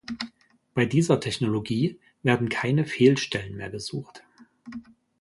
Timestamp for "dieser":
0.87-1.19